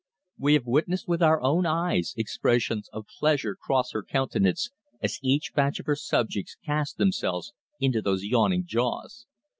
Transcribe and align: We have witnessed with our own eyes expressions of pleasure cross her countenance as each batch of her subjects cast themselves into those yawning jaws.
We 0.39 0.53
have 0.55 0.65
witnessed 0.65 1.07
with 1.07 1.21
our 1.21 1.39
own 1.43 1.67
eyes 1.67 2.15
expressions 2.17 2.89
of 2.91 3.05
pleasure 3.19 3.53
cross 3.55 3.91
her 3.91 4.01
countenance 4.01 4.71
as 4.99 5.19
each 5.21 5.53
batch 5.53 5.79
of 5.79 5.85
her 5.85 5.95
subjects 5.95 6.55
cast 6.65 6.97
themselves 6.97 7.53
into 7.79 8.01
those 8.01 8.23
yawning 8.23 8.63
jaws. 8.65 9.27